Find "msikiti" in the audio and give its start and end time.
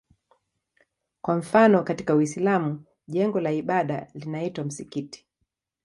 4.65-5.25